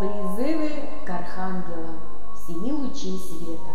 Призывы 0.00 0.70
к 1.04 1.10
архангелам 1.10 2.00
семи 2.46 2.72
лучей 2.72 3.18
света. 3.18 3.70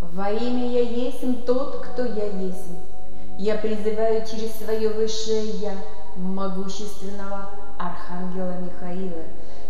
Во 0.00 0.30
имя 0.30 0.70
Я 0.70 0.82
есть 0.82 1.44
тот, 1.44 1.78
кто 1.78 2.04
Я 2.04 2.26
есть. 2.26 2.68
Я 3.36 3.56
призываю 3.56 4.24
через 4.24 4.54
свое 4.54 4.90
высшее 4.90 5.44
Я, 5.58 5.72
могущественного 6.14 7.50
Архангела 7.80 8.60
Михаила, 8.60 9.24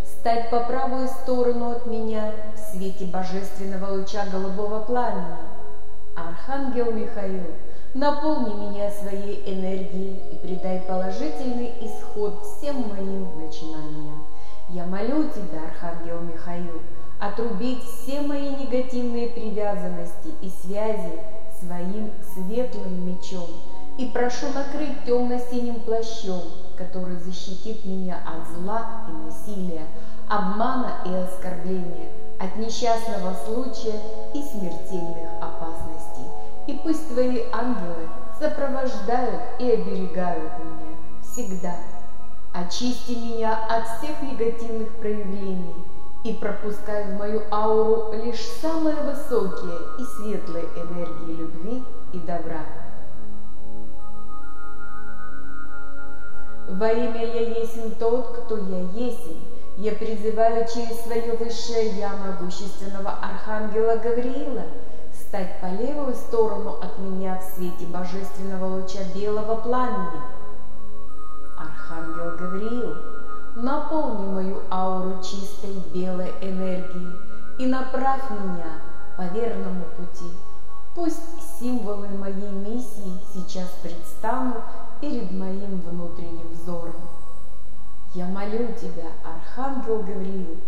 стать 0.05 0.51
по 0.51 0.61
правую 0.65 1.09
сторону 1.09 1.71
от 1.71 1.87
меня 1.87 2.35
в 2.55 2.77
свете 2.77 3.07
божественного 3.07 3.93
луча 3.93 4.27
голубого 4.31 4.81
пламени. 4.81 5.39
Архангел 6.15 6.93
Михаил, 6.93 7.55
наполни 7.95 8.69
меня 8.69 8.91
своей 8.91 9.43
энергией 9.47 10.21
придай 10.43 10.81
положительный 10.81 11.73
исход 11.81 12.43
всем 12.45 12.89
моим 12.89 13.29
начинаниям. 13.41 14.25
Я 14.69 14.87
молю 14.87 15.29
тебя, 15.29 15.65
Архангел 15.69 16.21
Михаил, 16.21 16.81
отрубить 17.19 17.83
все 17.83 18.21
мои 18.21 18.51
негативные 18.51 19.29
привязанности 19.29 20.33
и 20.41 20.49
связи 20.49 21.21
своим 21.61 22.11
светлым 22.33 23.07
мечом 23.07 23.49
и 23.99 24.07
прошу 24.07 24.47
накрыть 24.55 25.05
темно-синим 25.05 25.81
плащом, 25.81 26.41
который 26.77 27.17
защитит 27.17 27.85
меня 27.85 28.19
от 28.25 28.49
зла 28.57 29.03
и 29.09 29.13
насилия, 29.27 29.87
обмана 30.29 31.03
и 31.05 31.13
оскорбления, 31.13 32.09
от 32.39 32.57
несчастного 32.57 33.35
случая 33.45 34.01
и 34.33 34.43
смертельных 34.43 35.29
опасностей. 35.41 36.25
И 36.67 36.81
пусть 36.83 37.09
Твои 37.09 37.43
ангелы 37.53 38.09
сопровождают 38.41 39.43
и 39.59 39.71
оберегают 39.71 40.53
меня 40.59 40.97
всегда. 41.23 41.75
Очисти 42.53 43.13
меня 43.13 43.57
от 43.69 43.87
всех 43.99 44.23
негативных 44.23 44.89
проявлений 44.97 45.75
и 46.25 46.33
пропускай 46.33 47.05
в 47.05 47.19
мою 47.19 47.43
ауру 47.51 48.13
лишь 48.25 48.41
самые 48.61 48.97
высокие 48.97 49.79
и 49.99 50.05
светлые 50.05 50.65
энергии 50.75 51.37
любви 51.37 51.85
и 52.13 52.19
добра. 52.19 52.65
Во 56.69 56.89
имя 56.89 57.25
Я 57.25 57.41
есть 57.61 57.99
тот, 57.99 58.39
кто 58.39 58.57
Я 58.57 58.81
есть, 58.93 59.29
я 59.77 59.93
призываю 59.93 60.67
через 60.67 61.01
свое 61.03 61.33
высшее 61.35 61.99
Я 61.99 62.11
могущественного 62.17 63.13
Архангела 63.23 63.97
Гавриила 63.97 64.65
стать 65.31 65.61
по 65.61 65.67
левую 65.67 66.13
сторону 66.13 66.79
от 66.83 66.99
меня 66.99 67.39
в 67.39 67.55
свете 67.55 67.87
божественного 67.87 68.67
луча 68.67 68.99
белого 69.15 69.61
пламени. 69.61 70.21
Архангел 71.57 72.37
Гавриил, 72.37 72.97
наполни 73.55 74.27
мою 74.27 74.63
ауру 74.73 75.23
чистой 75.23 75.77
белой 75.95 76.33
энергией 76.41 77.15
и 77.61 77.67
направь 77.67 78.29
меня 78.29 78.81
по 79.17 79.23
верному 79.33 79.85
пути. 79.97 80.33
Пусть 80.97 81.61
символы 81.61 82.09
моей 82.09 82.51
миссии 82.51 83.17
сейчас 83.33 83.69
предстанут 83.85 84.57
перед 85.01 85.31
моим 85.31 85.81
внутренним 85.81 86.53
взором. 86.53 86.97
Я 88.15 88.27
молю 88.27 88.67
Тебя, 88.81 89.13
Архангел 89.25 90.01
Гавриил, 90.01 90.59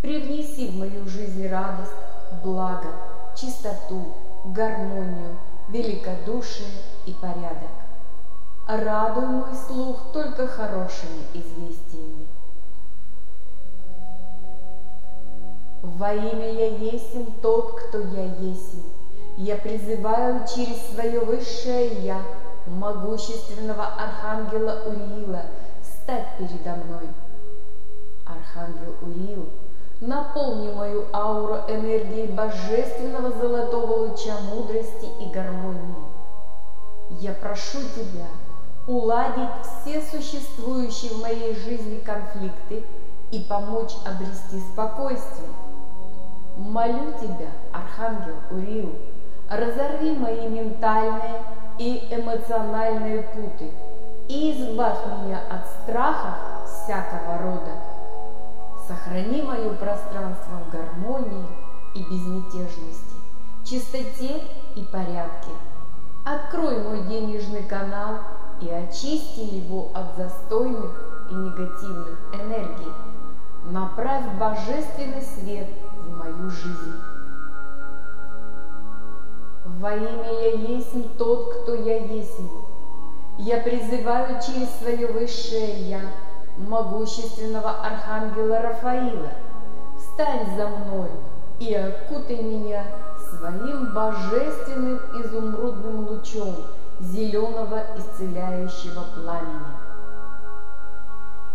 привнеси 0.00 0.70
в 0.70 0.76
мою 0.76 1.08
жизнь 1.08 1.48
радость, 1.48 1.90
благо, 2.44 2.86
чистоту, 3.36 4.14
гармонию, 4.44 5.36
великодушие 5.68 6.68
и 7.06 7.12
порядок. 7.12 7.70
Радуй 8.66 9.26
мой 9.26 9.54
слух 9.66 10.12
только 10.12 10.46
хорошими 10.46 11.22
известиями. 11.34 12.26
Во 15.82 16.14
имя 16.14 16.52
Я 16.52 16.66
есим 16.76 17.26
тот, 17.42 17.80
кто 17.80 17.98
Я 17.98 18.24
есим. 18.24 18.84
Я 19.36 19.56
призываю 19.56 20.46
через 20.46 20.76
свое 20.92 21.20
высшее 21.20 22.04
Я, 22.04 22.22
могущественного 22.66 23.86
Архангела 23.86 24.82
Уриила, 24.86 25.42
стать 25.82 26.26
передо 26.38 26.76
мной. 26.76 27.08
Архангел 28.26 28.94
Урил, 29.02 29.48
наполни 30.02 30.70
мою 30.72 31.06
ауру 31.12 31.56
энергией 31.68 32.26
божественного 32.26 33.30
золотого 33.30 34.08
луча 34.08 34.34
мудрости 34.52 35.08
и 35.20 35.30
гармонии. 35.32 35.94
Я 37.20 37.32
прошу 37.32 37.78
Тебя 37.94 38.26
уладить 38.86 39.48
все 39.62 40.02
существующие 40.02 41.12
в 41.12 41.22
моей 41.22 41.54
жизни 41.54 41.98
конфликты 42.04 42.84
и 43.30 43.40
помочь 43.40 43.92
обрести 44.04 44.60
спокойствие. 44.72 45.48
Молю 46.56 47.12
Тебя, 47.20 47.50
Архангел 47.72 48.36
Урил, 48.50 48.94
разорви 49.48 50.12
мои 50.16 50.48
ментальные 50.48 51.42
и 51.78 52.08
эмоциональные 52.10 53.22
путы– 53.22 53.70
и 54.28 54.52
избавь 54.52 54.98
меня 55.06 55.40
от 55.50 55.66
страхов 55.66 56.34
всякого 56.66 57.38
рода. 57.38 57.91
Сохрани 59.02 59.42
мое 59.42 59.70
пространство 59.74 60.58
в 60.64 60.70
гармонии 60.70 61.46
и 61.94 62.02
безмятежности, 62.02 63.16
чистоте 63.64 64.42
и 64.76 64.84
порядке. 64.84 65.50
Открой 66.24 66.82
мой 66.82 67.02
денежный 67.08 67.64
канал 67.64 68.18
и 68.60 68.68
очисти 68.68 69.40
его 69.40 69.90
от 69.94 70.16
застойных 70.16 70.90
и 71.30 71.34
негативных 71.34 72.18
энергий. 72.34 72.92
Направь 73.70 74.24
божественный 74.38 75.22
свет 75.22 75.68
в 76.04 76.16
мою 76.16 76.50
жизнь. 76.50 77.00
Во 79.64 79.94
имя 79.94 80.32
Я 80.42 80.52
есть 80.74 81.16
тот, 81.18 81.54
кто 81.54 81.74
Я 81.74 82.04
есть 82.04 82.38
я 83.38 83.58
призываю 83.58 84.40
через 84.40 84.68
свое 84.78 85.06
высшее 85.06 85.88
Я, 85.88 86.02
могущественного 86.56 87.70
Архангела 87.70 88.60
Рафаила, 88.60 89.32
встань 89.98 90.56
за 90.56 90.68
мной 90.68 91.10
и 91.58 91.74
окутай 91.74 92.42
меня 92.42 92.84
своим 93.30 93.92
божественным 93.94 95.00
изумрудным 95.20 96.08
лучом 96.08 96.56
зеленого 97.00 97.82
исцеляющего 97.96 99.04
пламени. 99.14 99.92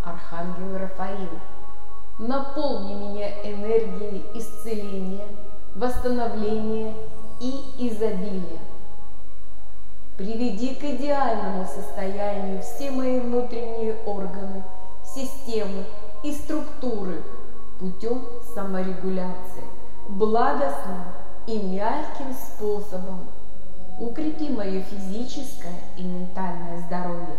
Архангел 0.03 0.78
Рафаил, 0.78 1.30
наполни 2.18 2.94
меня 2.94 3.30
энергией 3.44 4.25
исцеления, 4.34 5.28
восстановления 5.75 6.94
и 7.40 7.63
изобилия. 7.78 8.59
Приведи 10.18 10.74
к 10.74 10.84
идеальному 10.84 11.66
состоянию 11.66 12.62
все 12.63 12.90
мои 12.90 13.19
внутренние 13.19 13.96
органы, 14.06 14.63
системы 15.17 15.85
и 16.23 16.31
структуры 16.31 17.23
путем 17.79 18.23
саморегуляции, 18.53 19.63
благостным 20.09 21.05
и 21.47 21.57
мягким 21.57 22.33
способом. 22.33 23.27
Укрепи 24.00 24.50
мое 24.50 24.81
физическое 24.81 25.79
и 25.97 26.03
ментальное 26.03 26.81
здоровье. 26.81 27.35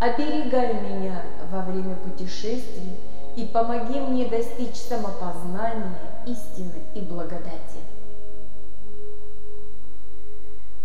Оберегай 0.00 0.74
меня 0.80 1.22
во 1.52 1.60
время 1.60 1.94
путешествий 1.94 2.96
и 3.36 3.44
помоги 3.44 4.00
мне 4.00 4.26
достичь 4.26 4.74
самопознания, 4.74 5.94
истины 6.26 6.82
и 6.94 7.00
благодати. 7.00 7.78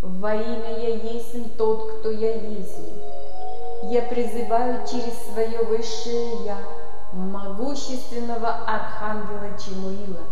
Во 0.04 0.36
имя 0.36 0.78
Я 0.78 0.96
есть 1.12 1.58
тот, 1.58 1.92
кто 1.92 2.12
Я 2.12 2.36
есть. 2.36 2.78
Я 3.84 4.02
призываю 4.02 4.86
через 4.88 5.14
свое 5.32 5.64
высшее 5.64 6.46
Я, 6.46 6.58
могущественного 7.14 8.50
Архангела 8.66 9.58
Чемуила. 9.58 10.24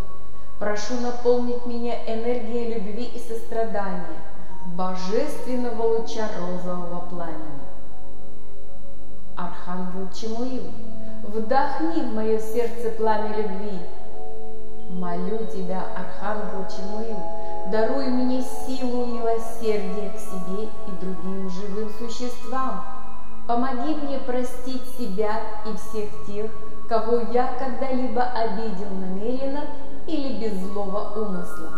Прошу 0.58 0.96
наполнить 1.00 1.64
меня 1.66 1.94
энергией 2.08 2.74
любви 2.74 3.04
и 3.04 3.20
сострадания, 3.20 4.18
божественного 4.76 5.84
луча 5.84 6.28
розового 6.40 7.02
пламени. 7.10 7.62
Архангел 9.38 10.10
Чемуил, 10.12 10.72
вдохни 11.24 12.02
в 12.02 12.14
мое 12.16 12.40
сердце 12.40 12.90
пламя 12.98 13.36
любви. 13.38 13.80
Молю 14.90 15.46
тебя, 15.54 15.84
Архангел 15.96 16.66
Чемуил, 16.68 17.20
даруй 17.72 18.08
мне 18.08 18.42
силу 18.42 19.06
милосердия 19.06 20.10
к 20.10 20.20
себе 20.20 20.64
и 20.88 20.92
другим 21.00 21.50
живым 21.50 21.92
существам. 22.00 22.95
Помоги 23.48 23.94
мне 23.94 24.18
простить 24.20 24.82
себя 24.98 25.40
и 25.68 25.76
всех 25.78 26.10
тех, 26.26 26.50
кого 26.90 27.18
я 27.32 27.54
когда-либо 27.60 28.24
обидел 28.24 28.90
намеренно 28.90 29.66
или 30.08 30.40
без 30.40 30.60
злого 30.62 31.20
умысла. 31.20 31.70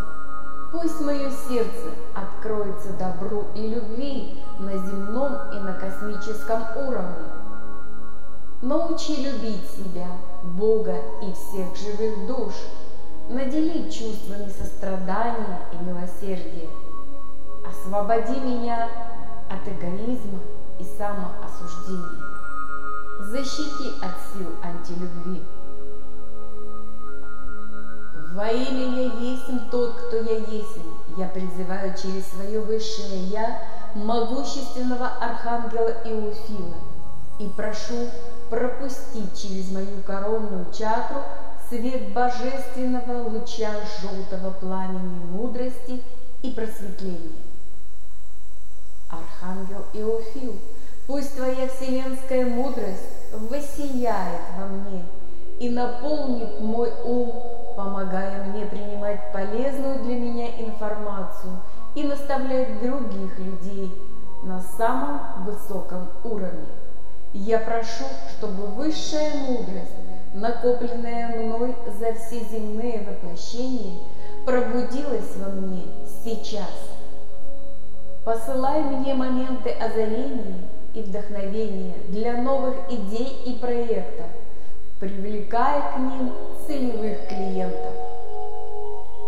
Пусть 0.71 1.01
мое 1.01 1.29
сердце 1.29 1.91
откроется 2.15 2.93
добру 2.93 3.47
и 3.53 3.67
любви 3.67 4.41
на 4.59 4.77
земном 4.77 5.33
и 5.53 5.59
на 5.59 5.73
космическом 5.73 6.63
уровне. 6.77 7.25
Научи 8.61 9.15
любить 9.15 9.69
себя, 9.71 10.07
Бога 10.43 10.95
и 11.21 11.33
всех 11.33 11.75
живых 11.75 12.27
душ, 12.27 12.53
наделить 13.29 13.93
чувствами 13.93 14.49
сострадания 14.49 15.59
и 15.73 15.83
милосердия. 15.83 16.69
Освободи 17.67 18.39
меня 18.39 18.89
от 19.49 19.67
эгоизма 19.67 20.39
и 20.79 20.83
самоосуждения. 20.97 22.23
Защити 23.19 23.93
от 24.01 24.15
сил 24.31 24.49
антилюбви. 24.63 25.43
Во 28.33 28.47
имя 28.49 28.85
я 28.95 29.11
есть 29.19 29.71
тот, 29.71 29.95
кто 29.95 30.17
я 30.17 30.37
есть. 30.37 30.77
Я 31.17 31.27
призываю 31.27 31.95
через 31.97 32.27
свое 32.27 32.59
высшее 32.59 33.23
Я 33.25 33.59
могущественного 33.95 35.07
архангела 35.19 35.89
Иофила 36.05 36.75
и 37.39 37.47
прошу 37.47 38.09
пропустить 38.49 39.35
через 39.35 39.71
мою 39.71 40.03
коронную 40.05 40.67
чакру 40.71 41.23
свет 41.69 42.13
божественного 42.13 43.27
луча 43.27 43.71
желтого 44.01 44.51
пламени 44.51 45.25
мудрости 45.31 46.01
и 46.43 46.51
просветления. 46.51 47.46
Архангел 49.39 49.85
Иофил, 49.93 50.55
пусть 51.05 51.35
твоя 51.35 51.67
вселенская 51.67 52.45
мудрость 52.45 53.03
воссияет 53.31 54.41
во 54.57 54.65
мне 54.65 55.05
и 55.59 55.69
наполнит 55.69 56.59
мой 56.59 56.91
ум, 57.03 57.33
помогая 57.75 58.43
мне 58.45 58.65
принимать 58.65 59.31
полезную 59.31 59.99
для 60.03 60.15
меня 60.15 60.47
информацию 60.59 61.59
и 61.95 62.03
наставлять 62.03 62.81
других 62.81 63.37
людей 63.39 63.91
на 64.43 64.61
самом 64.77 65.45
высоком 65.45 66.09
уровне. 66.23 66.67
Я 67.33 67.59
прошу, 67.59 68.05
чтобы 68.31 68.67
высшая 68.67 69.33
мудрость, 69.47 69.91
накопленная 70.33 71.35
мной 71.35 71.75
за 71.99 72.13
все 72.13 72.39
земные 72.39 73.01
воплощения, 73.07 73.99
пробудилась 74.45 75.35
во 75.35 75.49
мне 75.49 75.83
сейчас. 76.23 76.96
Посылай 78.27 78.81
мне 78.81 79.13
моменты 79.13 79.69
озарения 79.69 80.59
и 80.93 81.01
вдохновения 81.01 81.95
для 82.09 82.33
новых 82.33 82.75
идей 82.89 83.41
и 83.45 83.53
проектов, 83.53 84.25
привлекая 84.99 85.93
к 85.93 85.97
ним 85.97 86.33
целевых 86.67 87.25
клиентов. 87.29 87.93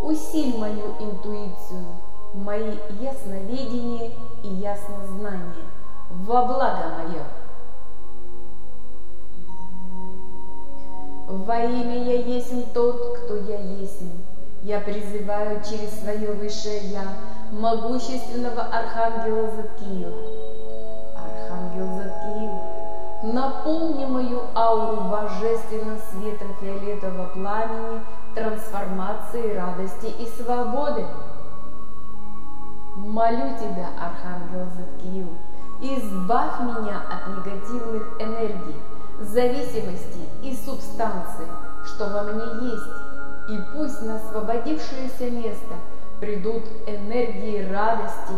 Усиль 0.04 0.58
мою 0.58 0.98
интуицию, 1.00 1.86
мои 2.34 2.74
ясновидение 3.00 4.12
и 4.44 4.50
яснознание 4.50 5.64
во 6.10 6.44
благо 6.44 6.98
мое. 6.98 7.24
Во 11.26 11.58
имя 11.58 12.04
я 12.04 12.16
есть 12.16 12.74
тот, 12.74 13.18
кто 13.20 13.38
я 13.38 13.62
есть. 13.62 14.04
Я 14.62 14.82
призываю 14.82 15.62
через 15.64 16.02
свое 16.02 16.34
высшее 16.34 16.82
Я 16.90 17.06
могущественного 17.52 18.62
Архангела 18.62 19.50
Заткиила. 19.52 20.18
Архангел 21.16 21.88
Заткиил, 21.98 23.34
наполни 23.34 24.06
мою 24.06 24.42
ауру 24.56 25.10
божественным 25.10 25.98
светом 26.12 26.54
фиолетового 26.62 27.28
пламени, 27.30 28.02
трансформации, 28.36 29.56
радости 29.56 30.08
и 30.20 30.28
свободы. 30.42 31.06
Молю 32.96 33.58
тебя, 33.58 33.90
Архангел 34.00 34.68
Заткиил, 34.76 35.28
избавь 35.82 36.60
меня 36.62 37.02
от 37.10 37.28
негативных 37.30 38.22
энергий, 38.22 38.76
зависимости 39.22 40.20
и 40.44 40.56
субстанции, 40.56 41.48
что 41.86 42.10
во 42.10 42.24
мне 42.24 42.70
есть, 42.70 43.50
и 43.50 43.60
пусть 43.74 44.02
на 44.04 44.18
освободившееся 44.18 45.32
место 45.32 45.76
придут 46.20 46.64
энергии 46.86 47.70
радости, 47.72 48.34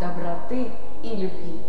доброты 0.00 0.70
и 1.02 1.08
любви. 1.10 1.60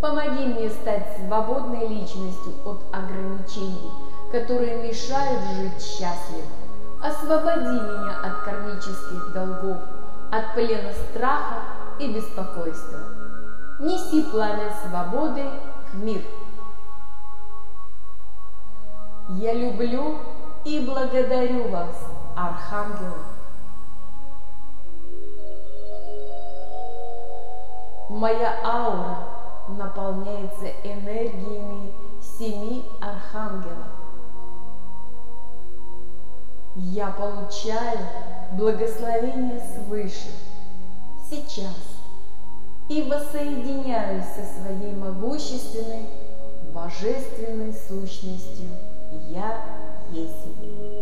Помоги 0.00 0.46
мне 0.46 0.70
стать 0.70 1.16
свободной 1.16 1.88
личностью 1.88 2.52
от 2.64 2.82
ограничений, 2.92 3.90
которые 4.30 4.76
мешают 4.76 5.42
жить 5.56 5.82
счастливо. 5.82 6.46
Освободи 7.02 7.80
меня 7.80 8.18
от 8.22 8.44
кармических 8.44 9.32
долгов, 9.32 9.78
от 10.32 10.54
плена 10.54 10.92
страха 11.10 11.58
и 11.98 12.12
беспокойства. 12.12 12.98
Неси 13.80 14.22
пламя 14.30 14.72
свободы 14.84 15.44
в 15.92 16.02
мир. 16.02 16.22
Я 19.30 19.52
люблю 19.52 20.18
и 20.64 20.80
благодарю 20.80 21.68
вас, 21.68 21.94
архангелы. 22.36 23.37
Моя 28.08 28.54
аура 28.64 29.18
наполняется 29.68 30.66
энергиями 30.82 31.92
семи 32.38 32.84
архангелов. 33.00 33.86
Я 36.76 37.08
получаю 37.10 37.98
благословение 38.52 39.60
свыше 39.60 40.30
сейчас 41.28 41.76
и 42.88 43.02
воссоединяюсь 43.02 44.24
со 44.24 44.62
своей 44.62 44.94
могущественной 44.94 46.08
божественной 46.72 47.72
сущностью– 47.72 48.68
я 49.28 49.60
есть. 50.10 50.97